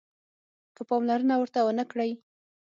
[0.75, 2.11] که پاملرنه ورته ونه کړئ